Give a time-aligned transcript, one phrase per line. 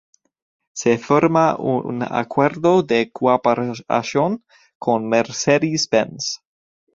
[0.73, 4.43] Se firma un acuerdo de cooperación
[4.79, 6.41] con Mercedes-Benz.